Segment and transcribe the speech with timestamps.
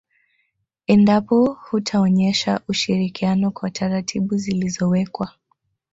[0.87, 5.29] Endapo hutaonyesha ushirikiano kwa taratibu zilizowekwa